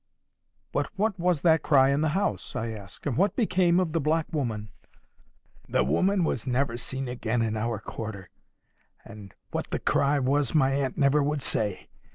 [0.71, 4.01] "But what was that cry in the house?" I asked "And what became of the
[4.01, 4.69] black woman?"
[5.69, 8.31] "The woman was never seen again in our quarter;
[9.05, 11.87] and what the cry was my aunt never would say.